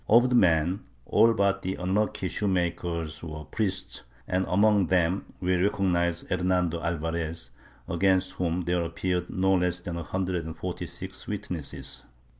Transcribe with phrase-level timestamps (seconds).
[0.09, 5.53] Of the men, all but the unlucky shoe maker were priests, and among them we
[5.55, 7.51] recognize Hernando Alvarez,
[7.87, 12.03] against whom there appeared no less than a hundred and forty six witnesses.